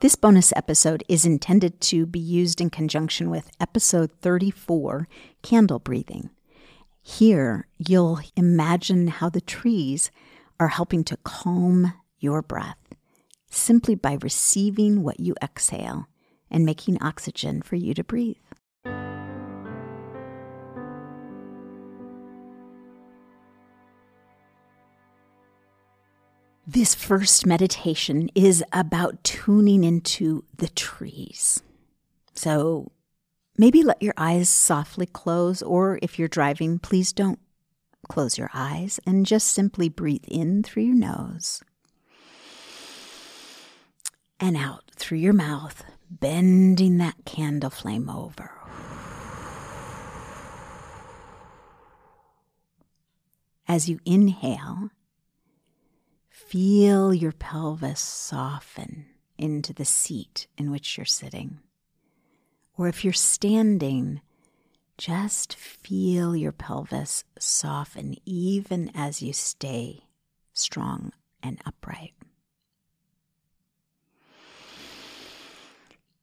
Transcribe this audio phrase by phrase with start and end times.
[0.00, 5.08] This bonus episode is intended to be used in conjunction with episode 34,
[5.40, 6.28] Candle Breathing.
[7.00, 10.10] Here, you'll imagine how the trees
[10.60, 12.76] are helping to calm your breath
[13.48, 16.08] simply by receiving what you exhale
[16.50, 18.36] and making oxygen for you to breathe.
[26.68, 31.62] This first meditation is about tuning into the trees.
[32.34, 32.90] So
[33.56, 37.38] maybe let your eyes softly close, or if you're driving, please don't
[38.08, 41.62] close your eyes and just simply breathe in through your nose
[44.40, 48.50] and out through your mouth, bending that candle flame over.
[53.68, 54.90] As you inhale,
[56.46, 61.58] Feel your pelvis soften into the seat in which you're sitting.
[62.78, 64.20] Or if you're standing,
[64.96, 70.04] just feel your pelvis soften even as you stay
[70.52, 71.10] strong
[71.42, 72.14] and upright.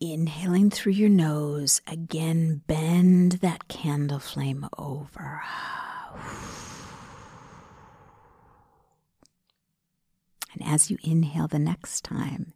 [0.00, 5.42] Inhaling through your nose, again bend that candle flame over.
[10.66, 12.52] As you inhale the next time,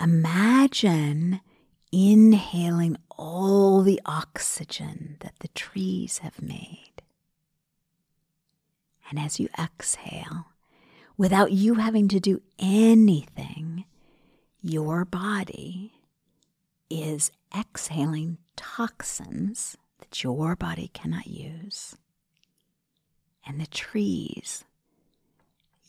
[0.00, 1.40] imagine
[1.92, 7.02] inhaling all the oxygen that the trees have made.
[9.10, 10.46] And as you exhale,
[11.16, 13.84] without you having to do anything,
[14.62, 15.92] your body
[16.88, 21.96] is exhaling toxins that your body cannot use.
[23.46, 24.64] And the trees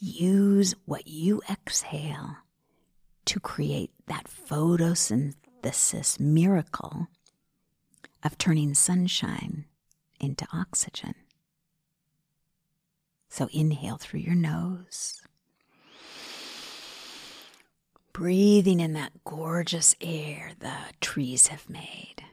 [0.01, 2.37] use what you exhale
[3.25, 7.07] to create that photosynthesis miracle
[8.23, 9.65] of turning sunshine
[10.19, 11.13] into oxygen.
[13.29, 15.21] So inhale through your nose,
[18.11, 22.23] breathing in that gorgeous air the trees have made.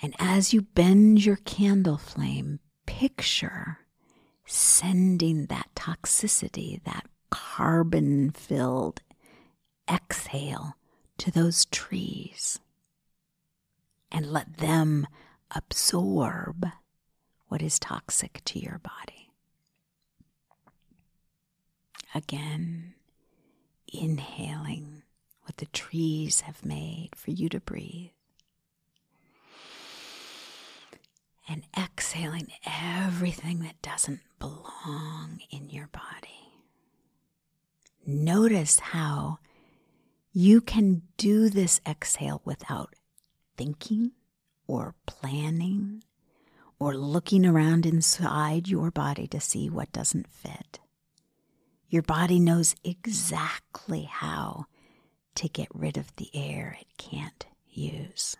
[0.00, 3.80] And as you bend your candle flame, picture
[4.48, 9.02] sending that toxicity, that carbon filled
[9.90, 10.76] exhale
[11.18, 12.58] to those trees
[14.10, 15.06] and let them
[15.54, 16.66] absorb
[17.48, 19.30] what is toxic to your body.
[22.14, 22.94] Again,
[23.92, 25.02] inhaling
[25.42, 28.10] what the trees have made for you to breathe.
[31.48, 36.52] And exhaling everything that doesn't belong in your body.
[38.06, 39.38] Notice how
[40.32, 42.94] you can do this exhale without
[43.56, 44.12] thinking
[44.66, 46.04] or planning
[46.78, 50.78] or looking around inside your body to see what doesn't fit.
[51.88, 54.66] Your body knows exactly how
[55.34, 58.36] to get rid of the air it can't use.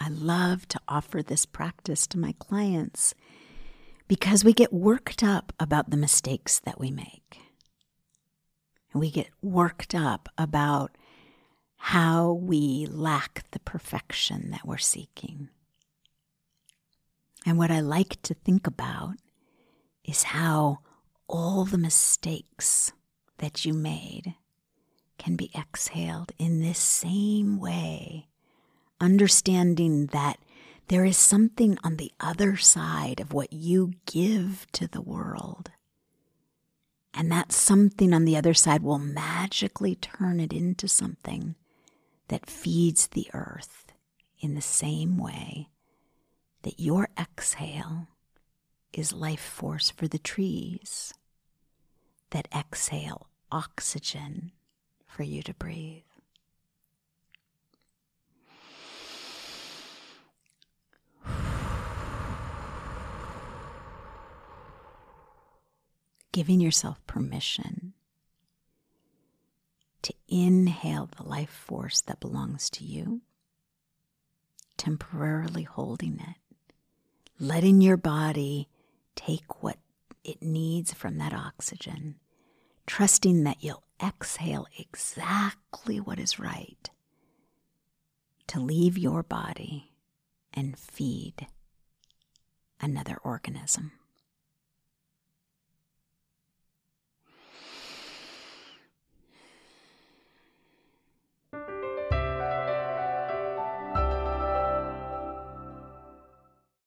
[0.00, 3.14] I love to offer this practice to my clients
[4.08, 7.38] because we get worked up about the mistakes that we make.
[8.92, 10.96] And we get worked up about
[11.76, 15.50] how we lack the perfection that we're seeking.
[17.44, 19.16] And what I like to think about
[20.02, 20.78] is how
[21.28, 22.92] all the mistakes
[23.38, 24.34] that you made
[25.18, 28.29] can be exhaled in this same way
[29.00, 30.38] understanding that
[30.88, 35.70] there is something on the other side of what you give to the world.
[37.14, 41.54] And that something on the other side will magically turn it into something
[42.28, 43.92] that feeds the earth
[44.40, 45.68] in the same way
[46.62, 48.08] that your exhale
[48.92, 51.14] is life force for the trees
[52.30, 54.52] that exhale oxygen
[55.06, 56.02] for you to breathe.
[66.40, 67.92] Giving yourself permission
[70.00, 73.20] to inhale the life force that belongs to you,
[74.78, 76.64] temporarily holding it,
[77.38, 78.70] letting your body
[79.14, 79.76] take what
[80.24, 82.14] it needs from that oxygen,
[82.86, 86.88] trusting that you'll exhale exactly what is right
[88.46, 89.92] to leave your body
[90.54, 91.48] and feed
[92.80, 93.92] another organism.